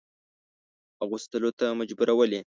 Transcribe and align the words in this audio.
اغوستلو 1.03 1.49
ته 1.59 1.65
مجبورولې. 1.79 2.39